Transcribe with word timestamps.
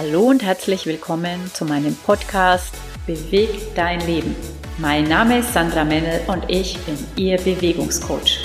Hallo 0.00 0.28
und 0.28 0.44
herzlich 0.44 0.86
willkommen 0.86 1.50
zu 1.52 1.64
meinem 1.64 1.96
Podcast 1.96 2.72
Beweg 3.04 3.74
dein 3.74 3.98
Leben. 4.06 4.36
Mein 4.78 5.08
Name 5.08 5.40
ist 5.40 5.52
Sandra 5.52 5.82
Mennel 5.82 6.20
und 6.28 6.44
ich 6.46 6.78
bin 6.84 6.96
Ihr 7.16 7.36
Bewegungscoach. 7.36 8.44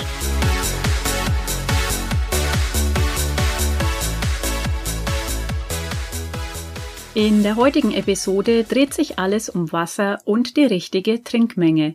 In 7.14 7.44
der 7.44 7.54
heutigen 7.54 7.92
Episode 7.92 8.64
dreht 8.64 8.92
sich 8.92 9.20
alles 9.20 9.48
um 9.48 9.70
Wasser 9.70 10.18
und 10.24 10.56
die 10.56 10.64
richtige 10.64 11.22
Trinkmenge. 11.22 11.94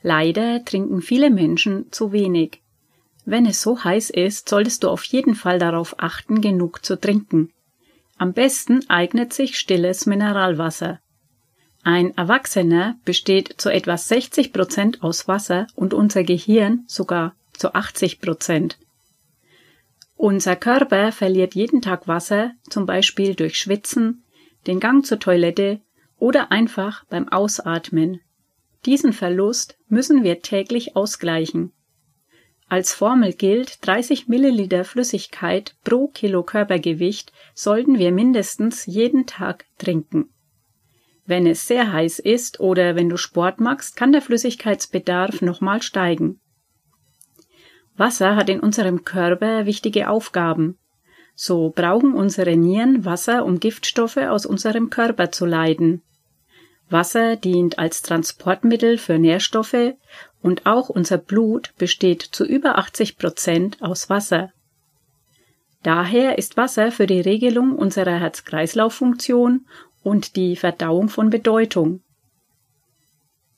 Leider 0.00 0.64
trinken 0.64 1.02
viele 1.02 1.30
Menschen 1.30 1.90
zu 1.90 2.12
wenig. 2.12 2.62
Wenn 3.24 3.46
es 3.46 3.62
so 3.62 3.82
heiß 3.82 4.10
ist, 4.10 4.48
solltest 4.48 4.84
du 4.84 4.90
auf 4.90 5.02
jeden 5.02 5.34
Fall 5.34 5.58
darauf 5.58 5.96
achten, 5.98 6.40
genug 6.40 6.84
zu 6.84 6.94
trinken. 6.94 7.52
Am 8.20 8.34
besten 8.34 8.80
eignet 8.90 9.32
sich 9.32 9.58
stilles 9.58 10.04
Mineralwasser. 10.04 11.00
Ein 11.84 12.14
Erwachsener 12.18 12.98
besteht 13.06 13.54
zu 13.56 13.72
etwa 13.72 13.96
60 13.96 14.52
Prozent 14.52 15.02
aus 15.02 15.26
Wasser 15.26 15.66
und 15.74 15.94
unser 15.94 16.22
Gehirn 16.22 16.84
sogar 16.86 17.34
zu 17.54 17.72
80 17.72 18.20
Prozent. 18.20 18.76
Unser 20.16 20.54
Körper 20.54 21.12
verliert 21.12 21.54
jeden 21.54 21.80
Tag 21.80 22.08
Wasser, 22.08 22.52
zum 22.68 22.84
Beispiel 22.84 23.34
durch 23.34 23.58
Schwitzen, 23.58 24.22
den 24.66 24.80
Gang 24.80 25.06
zur 25.06 25.18
Toilette 25.18 25.80
oder 26.18 26.52
einfach 26.52 27.04
beim 27.06 27.26
Ausatmen. 27.30 28.20
Diesen 28.84 29.14
Verlust 29.14 29.78
müssen 29.88 30.24
wir 30.24 30.42
täglich 30.42 30.94
ausgleichen. 30.94 31.72
Als 32.70 32.94
Formel 32.94 33.32
gilt, 33.32 33.84
30 33.84 34.28
Milliliter 34.28 34.84
Flüssigkeit 34.84 35.74
pro 35.82 36.06
Kilo 36.06 36.44
Körpergewicht 36.44 37.32
sollten 37.52 37.98
wir 37.98 38.12
mindestens 38.12 38.86
jeden 38.86 39.26
Tag 39.26 39.64
trinken. 39.76 40.28
Wenn 41.26 41.48
es 41.48 41.66
sehr 41.66 41.92
heiß 41.92 42.20
ist 42.20 42.60
oder 42.60 42.94
wenn 42.94 43.08
du 43.08 43.16
Sport 43.16 43.58
machst, 43.58 43.96
kann 43.96 44.12
der 44.12 44.22
Flüssigkeitsbedarf 44.22 45.42
nochmal 45.42 45.82
steigen. 45.82 46.38
Wasser 47.96 48.36
hat 48.36 48.48
in 48.48 48.60
unserem 48.60 49.04
Körper 49.04 49.66
wichtige 49.66 50.08
Aufgaben. 50.08 50.78
So 51.34 51.70
brauchen 51.70 52.14
unsere 52.14 52.56
Nieren 52.56 53.04
Wasser, 53.04 53.44
um 53.44 53.58
Giftstoffe 53.58 54.16
aus 54.16 54.46
unserem 54.46 54.90
Körper 54.90 55.32
zu 55.32 55.44
leiten. 55.44 56.02
Wasser 56.88 57.34
dient 57.34 57.80
als 57.80 58.02
Transportmittel 58.02 58.96
für 58.96 59.18
Nährstoffe 59.18 59.94
und 60.42 60.66
auch 60.66 60.88
unser 60.88 61.18
Blut 61.18 61.72
besteht 61.76 62.22
zu 62.22 62.44
über 62.44 62.78
80 62.78 63.18
Prozent 63.18 63.82
aus 63.82 64.08
Wasser. 64.08 64.52
Daher 65.82 66.38
ist 66.38 66.56
Wasser 66.56 66.92
für 66.92 67.06
die 67.06 67.20
Regelung 67.20 67.74
unserer 67.74 68.18
Herz-Kreislauf-Funktion 68.20 69.66
und 70.02 70.36
die 70.36 70.56
Verdauung 70.56 71.08
von 71.08 71.30
Bedeutung. 71.30 72.02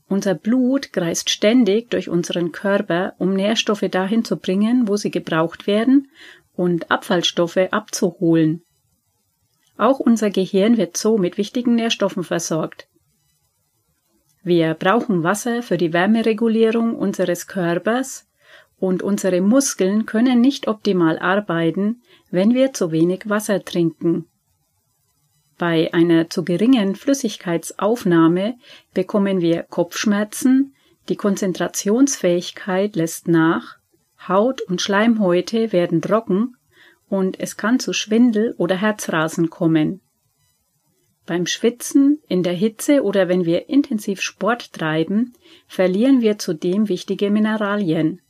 Unser 0.08 0.34
Blut 0.34 0.92
kreist 0.92 1.30
ständig 1.30 1.90
durch 1.90 2.08
unseren 2.08 2.52
Körper, 2.52 3.14
um 3.18 3.32
Nährstoffe 3.32 3.86
dahin 3.90 4.24
zu 4.24 4.36
bringen, 4.36 4.86
wo 4.86 4.96
sie 4.96 5.10
gebraucht 5.10 5.66
werden 5.66 6.10
und 6.54 6.90
Abfallstoffe 6.90 7.68
abzuholen. 7.70 8.62
Auch 9.78 9.98
unser 10.00 10.30
Gehirn 10.30 10.76
wird 10.76 10.96
so 10.96 11.16
mit 11.16 11.38
wichtigen 11.38 11.74
Nährstoffen 11.74 12.24
versorgt. 12.24 12.88
Wir 14.44 14.74
brauchen 14.74 15.22
Wasser 15.22 15.62
für 15.62 15.76
die 15.76 15.92
Wärmeregulierung 15.92 16.96
unseres 16.96 17.46
Körpers 17.46 18.28
und 18.78 19.02
unsere 19.02 19.40
Muskeln 19.40 20.06
können 20.06 20.40
nicht 20.40 20.66
optimal 20.66 21.18
arbeiten, 21.18 22.02
wenn 22.30 22.52
wir 22.52 22.72
zu 22.72 22.90
wenig 22.90 23.28
Wasser 23.28 23.64
trinken. 23.64 24.26
Bei 25.58 25.94
einer 25.94 26.28
zu 26.28 26.44
geringen 26.44 26.96
Flüssigkeitsaufnahme 26.96 28.56
bekommen 28.94 29.40
wir 29.40 29.62
Kopfschmerzen, 29.62 30.74
die 31.08 31.14
Konzentrationsfähigkeit 31.14 32.96
lässt 32.96 33.28
nach, 33.28 33.76
Haut 34.26 34.60
und 34.62 34.80
Schleimhäute 34.80 35.72
werden 35.72 36.02
trocken 36.02 36.56
und 37.08 37.38
es 37.38 37.56
kann 37.56 37.78
zu 37.78 37.92
Schwindel 37.92 38.54
oder 38.58 38.76
Herzrasen 38.76 39.50
kommen. 39.50 40.00
Beim 41.24 41.46
Schwitzen, 41.46 42.20
in 42.28 42.42
der 42.42 42.52
Hitze 42.52 43.02
oder 43.02 43.28
wenn 43.28 43.44
wir 43.44 43.68
intensiv 43.68 44.20
Sport 44.20 44.72
treiben, 44.72 45.34
verlieren 45.68 46.20
wir 46.20 46.38
zudem 46.38 46.88
wichtige 46.88 47.30
Mineralien. 47.30 48.20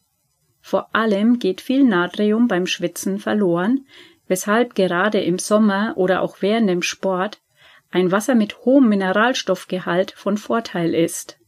Vor 0.60 0.94
allem 0.94 1.38
geht 1.38 1.60
viel 1.60 1.84
Natrium 1.84 2.48
beim 2.48 2.66
Schwitzen 2.66 3.18
verloren, 3.18 3.86
weshalb 4.28 4.74
gerade 4.74 5.20
im 5.20 5.38
Sommer 5.38 5.94
oder 5.96 6.22
auch 6.22 6.40
während 6.40 6.68
dem 6.68 6.82
Sport 6.82 7.40
ein 7.90 8.12
Wasser 8.12 8.34
mit 8.34 8.64
hohem 8.64 8.88
Mineralstoffgehalt 8.88 10.12
von 10.12 10.36
Vorteil 10.36 10.94
ist. 10.94 11.38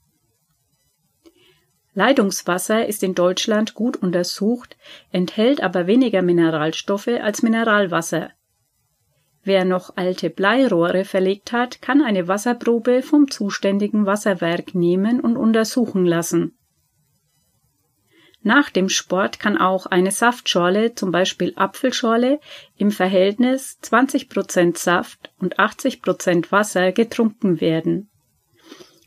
Leitungswasser 1.95 2.87
ist 2.87 3.03
in 3.03 3.15
Deutschland 3.15 3.75
gut 3.75 3.97
untersucht, 3.97 4.77
enthält 5.13 5.63
aber 5.63 5.87
weniger 5.87 6.23
Mineralstoffe 6.23 7.09
als 7.09 7.43
Mineralwasser. 7.43 8.33
Wer 9.45 9.67
noch 9.67 9.97
alte 9.97 10.31
Bleirohre 10.31 11.05
verlegt 11.05 11.53
hat, 11.53 11.83
kann 11.83 12.01
eine 12.03 12.29
Wasserprobe 12.29 13.03
vom 13.03 13.31
zuständigen 13.31 14.07
Wasserwerk 14.07 14.75
nehmen 14.75 15.21
und 15.21 15.37
untersuchen 15.37 16.07
lassen. 16.07 16.57
Nach 18.43 18.69
dem 18.71 18.89
Sport 18.89 19.41
kann 19.41 19.57
auch 19.59 19.87
eine 19.87 20.11
Saftschorle, 20.11 20.95
zum 20.95 21.11
Beispiel 21.11 21.53
Apfelschorle, 21.57 22.41
im 22.77 22.91
Verhältnis 22.91 23.79
20% 23.83 24.77
Saft 24.79 25.33
und 25.39 25.59
80% 25.59 26.51
Wasser 26.51 26.93
getrunken 26.93 27.61
werden. 27.61 28.11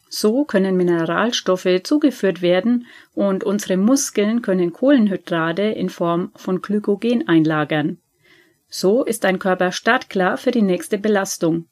So 0.09 0.43
können 0.45 0.77
Mineralstoffe 0.77 1.81
zugeführt 1.83 2.41
werden 2.41 2.87
und 3.13 3.43
unsere 3.43 3.77
Muskeln 3.77 4.41
können 4.41 4.71
Kohlenhydrate 4.71 5.63
in 5.63 5.89
Form 5.89 6.31
von 6.35 6.61
Glykogen 6.61 7.27
einlagern. 7.27 7.99
So 8.69 9.03
ist 9.03 9.23
dein 9.23 9.39
Körper 9.39 9.71
startklar 9.71 10.37
für 10.37 10.51
die 10.51 10.61
nächste 10.61 10.97
Belastung. 10.97 11.65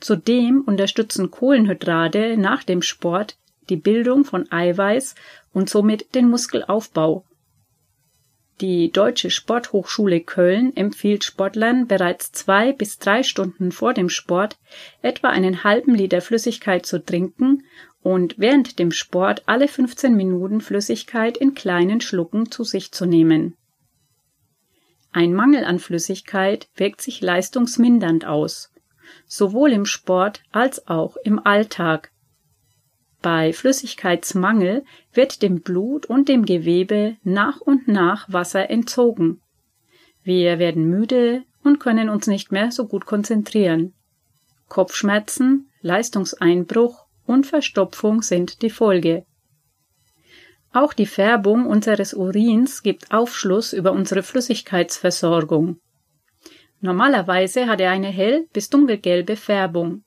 Zudem 0.00 0.62
unterstützen 0.62 1.30
Kohlenhydrate 1.30 2.36
nach 2.36 2.62
dem 2.62 2.82
Sport 2.82 3.36
die 3.68 3.76
Bildung 3.76 4.24
von 4.24 4.50
Eiweiß 4.50 5.14
und 5.52 5.70
somit 5.70 6.14
den 6.14 6.28
Muskelaufbau. 6.28 7.24
Die 8.60 8.92
Deutsche 8.92 9.30
Sporthochschule 9.30 10.20
Köln 10.20 10.76
empfiehlt 10.76 11.24
Sportlern 11.24 11.88
bereits 11.88 12.30
zwei 12.30 12.72
bis 12.72 12.98
drei 12.98 13.24
Stunden 13.24 13.72
vor 13.72 13.94
dem 13.94 14.08
Sport 14.08 14.58
etwa 15.02 15.30
einen 15.30 15.64
halben 15.64 15.94
Liter 15.94 16.20
Flüssigkeit 16.20 16.86
zu 16.86 17.04
trinken 17.04 17.64
und 18.02 18.38
während 18.38 18.78
dem 18.78 18.92
Sport 18.92 19.42
alle 19.46 19.66
15 19.66 20.14
Minuten 20.14 20.60
Flüssigkeit 20.60 21.36
in 21.36 21.54
kleinen 21.54 22.00
Schlucken 22.00 22.50
zu 22.50 22.62
sich 22.62 22.92
zu 22.92 23.06
nehmen. 23.06 23.56
Ein 25.14 25.32
Mangel 25.32 25.64
an 25.64 25.78
Flüssigkeit 25.78 26.68
wirkt 26.74 27.00
sich 27.00 27.20
leistungsmindernd 27.20 28.24
aus, 28.24 28.72
sowohl 29.28 29.70
im 29.70 29.86
Sport 29.86 30.42
als 30.50 30.88
auch 30.88 31.16
im 31.22 31.38
Alltag. 31.38 32.10
Bei 33.22 33.52
Flüssigkeitsmangel 33.52 34.84
wird 35.12 35.42
dem 35.42 35.60
Blut 35.60 36.04
und 36.06 36.28
dem 36.28 36.44
Gewebe 36.44 37.16
nach 37.22 37.60
und 37.60 37.86
nach 37.86 38.32
Wasser 38.32 38.68
entzogen. 38.70 39.40
Wir 40.24 40.58
werden 40.58 40.90
müde 40.90 41.44
und 41.62 41.78
können 41.78 42.08
uns 42.08 42.26
nicht 42.26 42.50
mehr 42.50 42.72
so 42.72 42.88
gut 42.88 43.06
konzentrieren. 43.06 43.94
Kopfschmerzen, 44.68 45.70
Leistungseinbruch 45.80 47.06
und 47.24 47.46
Verstopfung 47.46 48.20
sind 48.22 48.62
die 48.62 48.70
Folge. 48.70 49.24
Auch 50.74 50.92
die 50.92 51.06
Färbung 51.06 51.66
unseres 51.66 52.14
Urins 52.14 52.82
gibt 52.82 53.12
Aufschluss 53.12 53.72
über 53.72 53.92
unsere 53.92 54.24
Flüssigkeitsversorgung. 54.24 55.78
Normalerweise 56.80 57.68
hat 57.68 57.80
er 57.80 57.92
eine 57.92 58.08
hell 58.08 58.48
bis 58.52 58.70
dunkelgelbe 58.70 59.36
Färbung. 59.36 60.02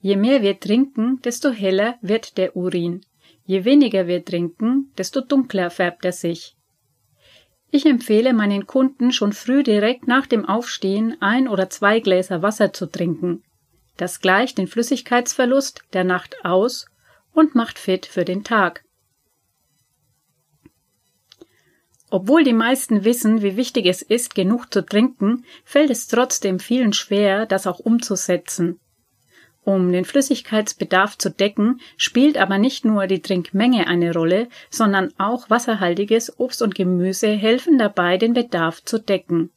Je 0.00 0.16
mehr 0.16 0.42
wir 0.42 0.60
trinken, 0.60 1.22
desto 1.22 1.50
heller 1.50 1.96
wird 2.02 2.36
der 2.36 2.54
Urin. 2.56 3.00
Je 3.46 3.64
weniger 3.64 4.06
wir 4.06 4.22
trinken, 4.22 4.92
desto 4.98 5.22
dunkler 5.22 5.70
färbt 5.70 6.04
er 6.04 6.12
sich. 6.12 6.56
Ich 7.70 7.86
empfehle 7.86 8.34
meinen 8.34 8.66
Kunden 8.66 9.12
schon 9.12 9.32
früh 9.32 9.62
direkt 9.62 10.06
nach 10.06 10.26
dem 10.26 10.44
Aufstehen 10.44 11.16
ein 11.22 11.48
oder 11.48 11.70
zwei 11.70 12.00
Gläser 12.00 12.42
Wasser 12.42 12.74
zu 12.74 12.84
trinken. 12.84 13.44
Das 13.96 14.20
gleicht 14.20 14.58
den 14.58 14.66
Flüssigkeitsverlust 14.66 15.84
der 15.94 16.04
Nacht 16.04 16.44
aus 16.44 16.84
und 17.32 17.54
macht 17.54 17.78
fit 17.78 18.04
für 18.04 18.26
den 18.26 18.44
Tag. 18.44 18.84
Obwohl 22.14 22.44
die 22.44 22.52
meisten 22.52 23.04
wissen, 23.04 23.40
wie 23.40 23.56
wichtig 23.56 23.86
es 23.86 24.02
ist, 24.02 24.34
genug 24.34 24.70
zu 24.70 24.84
trinken, 24.84 25.46
fällt 25.64 25.88
es 25.88 26.08
trotzdem 26.08 26.58
vielen 26.58 26.92
schwer, 26.92 27.46
das 27.46 27.66
auch 27.66 27.78
umzusetzen. 27.78 28.78
Um 29.64 29.90
den 29.90 30.04
Flüssigkeitsbedarf 30.04 31.16
zu 31.16 31.30
decken, 31.30 31.80
spielt 31.96 32.36
aber 32.36 32.58
nicht 32.58 32.84
nur 32.84 33.06
die 33.06 33.22
Trinkmenge 33.22 33.86
eine 33.86 34.12
Rolle, 34.12 34.48
sondern 34.68 35.14
auch 35.16 35.48
wasserhaltiges 35.48 36.38
Obst 36.38 36.60
und 36.60 36.74
Gemüse 36.74 37.28
helfen 37.28 37.78
dabei, 37.78 38.18
den 38.18 38.34
Bedarf 38.34 38.84
zu 38.84 38.98
decken. 38.98 39.50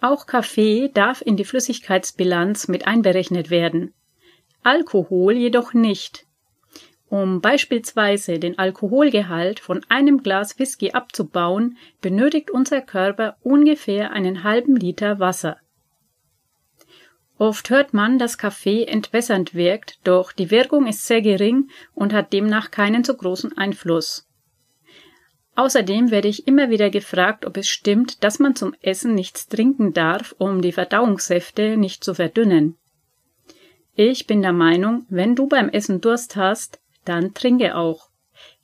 Auch 0.00 0.26
Kaffee 0.26 0.88
darf 0.94 1.20
in 1.20 1.36
die 1.36 1.44
Flüssigkeitsbilanz 1.44 2.68
mit 2.68 2.86
einberechnet 2.86 3.50
werden. 3.50 3.92
Alkohol 4.62 5.32
jedoch 5.32 5.74
nicht. 5.74 6.26
Um 7.12 7.42
beispielsweise 7.42 8.38
den 8.38 8.58
Alkoholgehalt 8.58 9.60
von 9.60 9.84
einem 9.90 10.22
Glas 10.22 10.58
Whisky 10.58 10.92
abzubauen, 10.92 11.76
benötigt 12.00 12.50
unser 12.50 12.80
Körper 12.80 13.36
ungefähr 13.42 14.12
einen 14.12 14.44
halben 14.44 14.76
Liter 14.76 15.18
Wasser. 15.18 15.58
Oft 17.36 17.68
hört 17.68 17.92
man, 17.92 18.18
dass 18.18 18.38
Kaffee 18.38 18.84
entwässernd 18.84 19.54
wirkt, 19.54 19.98
doch 20.04 20.32
die 20.32 20.50
Wirkung 20.50 20.86
ist 20.86 21.06
sehr 21.06 21.20
gering 21.20 21.68
und 21.92 22.14
hat 22.14 22.32
demnach 22.32 22.70
keinen 22.70 23.04
so 23.04 23.14
großen 23.14 23.58
Einfluss. 23.58 24.26
Außerdem 25.54 26.10
werde 26.10 26.28
ich 26.28 26.46
immer 26.48 26.70
wieder 26.70 26.88
gefragt, 26.88 27.44
ob 27.44 27.58
es 27.58 27.68
stimmt, 27.68 28.24
dass 28.24 28.38
man 28.38 28.56
zum 28.56 28.74
Essen 28.80 29.14
nichts 29.14 29.48
trinken 29.48 29.92
darf, 29.92 30.34
um 30.38 30.62
die 30.62 30.72
Verdauungssäfte 30.72 31.76
nicht 31.76 32.04
zu 32.04 32.14
verdünnen. 32.14 32.78
Ich 33.94 34.26
bin 34.26 34.40
der 34.40 34.54
Meinung, 34.54 35.04
wenn 35.10 35.36
du 35.36 35.46
beim 35.46 35.68
Essen 35.68 36.00
Durst 36.00 36.36
hast, 36.36 36.78
dann 37.04 37.34
trinke 37.34 37.76
auch. 37.76 38.08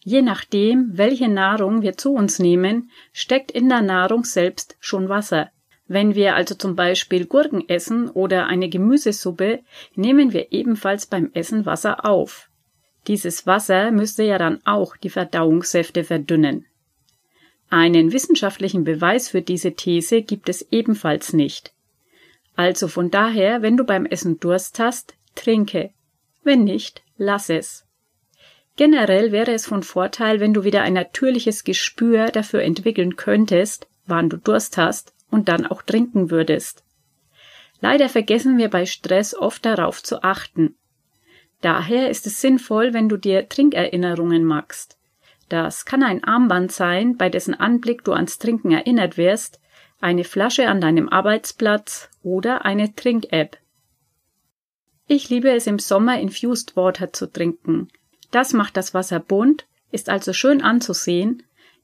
Je 0.05 0.23
nachdem, 0.23 0.96
welche 0.96 1.29
Nahrung 1.29 1.82
wir 1.82 1.96
zu 1.96 2.12
uns 2.12 2.38
nehmen, 2.38 2.90
steckt 3.12 3.50
in 3.50 3.69
der 3.69 3.82
Nahrung 3.82 4.25
selbst 4.25 4.76
schon 4.81 5.08
Wasser. 5.08 5.50
Wenn 5.87 6.14
wir 6.14 6.35
also 6.35 6.55
zum 6.55 6.76
Beispiel 6.76 7.26
Gurken 7.26 7.69
essen 7.69 8.08
oder 8.11 8.46
eine 8.46 8.69
Gemüsesuppe, 8.69 9.61
nehmen 9.94 10.32
wir 10.32 10.52
ebenfalls 10.52 11.06
beim 11.06 11.31
Essen 11.32 11.67
Wasser 11.67 12.05
auf. 12.05 12.49
Dieses 13.06 13.46
Wasser 13.46 13.90
müsste 13.90 14.23
ja 14.23 14.37
dann 14.38 14.61
auch 14.67 14.96
die 14.96 15.08
Verdauungssäfte 15.08 16.05
verdünnen. 16.05 16.67
Einen 17.70 18.12
wissenschaftlichen 18.12 18.84
Beweis 18.84 19.31
für 19.31 19.43
diese 19.43 19.73
These 19.73 20.23
gibt 20.23 20.49
es 20.49 20.67
ebenfalls 20.70 21.32
nicht. 21.32 21.73
Also 22.55 22.88
von 22.88 23.11
daher, 23.11 23.62
wenn 23.62 23.76
du 23.76 23.84
beim 23.84 24.05
Essen 24.05 24.41
Durst 24.41 24.79
hast, 24.79 25.14
trinke. 25.34 25.91
Wenn 26.44 26.64
nicht, 26.64 27.02
lass 27.17 27.50
es. 27.50 27.88
Generell 28.78 29.32
wäre 29.32 29.52
es 29.52 29.66
von 29.66 29.82
Vorteil, 29.82 30.38
wenn 30.38 30.54
du 30.54 30.62
wieder 30.62 30.82
ein 30.82 30.92
natürliches 30.92 31.64
Gespür 31.64 32.26
dafür 32.26 32.62
entwickeln 32.62 33.16
könntest, 33.16 33.88
wann 34.06 34.30
du 34.30 34.36
Durst 34.36 34.76
hast 34.76 35.14
und 35.32 35.48
dann 35.48 35.66
auch 35.66 35.82
trinken 35.82 36.30
würdest. 36.30 36.84
Leider 37.80 38.08
vergessen 38.08 38.56
wir 38.56 38.70
bei 38.70 38.86
Stress 38.86 39.34
oft 39.34 39.66
darauf 39.66 40.00
zu 40.00 40.22
achten. 40.22 40.76
Daher 41.60 42.08
ist 42.08 42.28
es 42.28 42.40
sinnvoll, 42.40 42.94
wenn 42.94 43.08
du 43.08 43.16
dir 43.16 43.48
Trinkerinnerungen 43.48 44.44
machst. 44.44 44.96
Das 45.48 45.84
kann 45.84 46.04
ein 46.04 46.22
Armband 46.22 46.70
sein, 46.70 47.16
bei 47.16 47.28
dessen 47.31 47.54
Anblick 47.54 48.04
du 48.04 48.12
ans 48.12 48.38
Trinken 48.38 48.70
erinnert 48.70 49.16
wirst, 49.16 49.58
eine 50.00 50.22
Flasche 50.22 50.69
an 50.69 50.81
deinem 50.81 51.08
Arbeitsplatz 51.08 52.10
oder 52.22 52.64
eine 52.64 52.94
Trink-App. 52.94 53.58
Ich 55.08 55.31
liebe 55.31 55.50
es 55.50 55.66
im 55.66 55.81
Sommer 55.81 56.20
Infused 56.20 56.76
Water 56.76 57.12
zu 57.12 57.26
trinken. 57.26 57.88
Das 58.30 58.52
macht 58.52 58.76
das 58.76 58.94
Wasser 58.94 59.20
bunt, 59.20 59.66
ist 59.90 60.08
also 60.08 60.32
schön 60.32 60.62
anzusehen, 60.62 61.42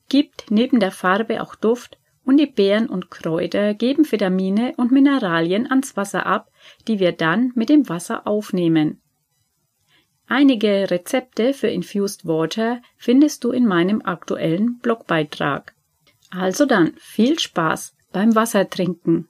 gibt 0.09 0.51
neben 0.51 0.81
der 0.81 0.91
Farbe 0.91 1.43
auch 1.43 1.55
Duft 1.55 1.99
und 2.25 2.37
die 2.39 2.47
Beeren 2.47 2.89
und 2.89 3.11
Kräuter 3.11 3.75
geben 3.75 4.11
Vitamine 4.11 4.75
und 4.77 4.93
Mineralien 4.93 5.69
ans 5.69 5.97
Wasser 5.97 6.27
ab, 6.27 6.51
die 6.89 6.99
wir 6.99 7.13
dann 7.13 7.53
mit 7.55 7.69
dem 7.69 7.89
Wasser 7.89 8.27
aufnehmen. 8.27 9.01
Einige 10.27 10.91
Rezepte 10.91 11.53
für 11.53 11.69
Infused 11.69 12.27
Water 12.27 12.81
findest 12.97 13.45
du 13.45 13.51
in 13.51 13.67
meinem 13.67 14.01
aktuellen 14.03 14.79
Blogbeitrag. 14.79 15.75
Also 16.31 16.65
dann 16.65 16.95
viel 16.97 17.39
Spaß 17.39 17.95
beim 18.11 18.35
Wassertrinken. 18.35 19.29